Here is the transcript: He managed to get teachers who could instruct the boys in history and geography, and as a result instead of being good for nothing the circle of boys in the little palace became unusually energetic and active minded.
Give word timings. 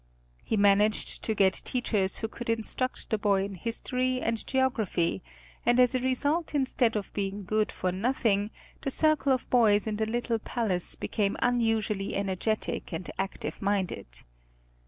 He 0.43 0.57
managed 0.57 1.21
to 1.25 1.35
get 1.35 1.53
teachers 1.63 2.17
who 2.17 2.27
could 2.27 2.49
instruct 2.49 3.11
the 3.11 3.19
boys 3.19 3.45
in 3.45 3.53
history 3.53 4.19
and 4.19 4.43
geography, 4.47 5.21
and 5.63 5.79
as 5.79 5.93
a 5.93 5.99
result 5.99 6.55
instead 6.55 6.95
of 6.95 7.13
being 7.13 7.43
good 7.45 7.71
for 7.71 7.91
nothing 7.91 8.49
the 8.81 8.89
circle 8.89 9.31
of 9.31 9.47
boys 9.51 9.85
in 9.85 9.97
the 9.97 10.07
little 10.07 10.39
palace 10.39 10.95
became 10.95 11.37
unusually 11.39 12.15
energetic 12.15 12.91
and 12.91 13.11
active 13.19 13.61
minded. 13.61 14.07